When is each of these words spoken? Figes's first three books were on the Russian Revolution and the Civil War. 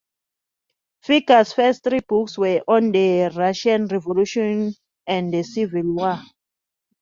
Figes's 1.05 1.53
first 1.53 1.83
three 1.83 1.99
books 1.99 2.35
were 2.35 2.63
on 2.67 2.91
the 2.91 3.31
Russian 3.35 3.85
Revolution 3.85 4.73
and 5.05 5.31
the 5.31 5.43
Civil 5.43 5.93
War. 5.93 6.19